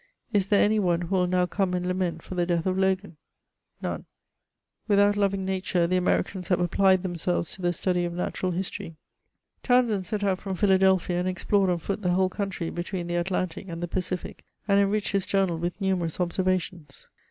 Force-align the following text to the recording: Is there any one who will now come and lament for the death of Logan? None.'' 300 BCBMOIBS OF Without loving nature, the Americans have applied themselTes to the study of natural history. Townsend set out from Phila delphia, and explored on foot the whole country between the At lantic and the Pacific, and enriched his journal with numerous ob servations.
Is 0.33 0.47
there 0.47 0.63
any 0.65 0.79
one 0.79 1.01
who 1.01 1.15
will 1.15 1.27
now 1.27 1.45
come 1.45 1.75
and 1.75 1.85
lament 1.87 2.23
for 2.23 2.33
the 2.33 2.47
death 2.47 2.65
of 2.65 2.75
Logan? 2.75 3.17
None.'' 3.83 3.99
300 3.99 4.01
BCBMOIBS 4.01 4.01
OF 4.01 4.89
Without 4.89 5.15
loving 5.17 5.45
nature, 5.45 5.85
the 5.85 5.95
Americans 5.97 6.47
have 6.47 6.59
applied 6.59 7.03
themselTes 7.03 7.53
to 7.53 7.61
the 7.61 7.71
study 7.71 8.03
of 8.03 8.13
natural 8.13 8.51
history. 8.51 8.95
Townsend 9.61 10.07
set 10.07 10.23
out 10.23 10.39
from 10.39 10.55
Phila 10.55 10.79
delphia, 10.79 11.19
and 11.19 11.27
explored 11.27 11.69
on 11.69 11.77
foot 11.77 12.01
the 12.01 12.13
whole 12.13 12.29
country 12.29 12.71
between 12.71 13.05
the 13.05 13.15
At 13.17 13.27
lantic 13.27 13.65
and 13.69 13.83
the 13.83 13.87
Pacific, 13.87 14.43
and 14.67 14.79
enriched 14.79 15.11
his 15.11 15.27
journal 15.27 15.59
with 15.59 15.79
numerous 15.79 16.19
ob 16.19 16.31
servations. 16.33 17.09